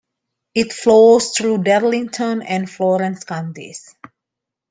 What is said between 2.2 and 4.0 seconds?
and Florence counties.